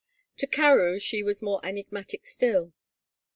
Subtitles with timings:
[0.37, 2.73] To Carewe she was more enigmatic still.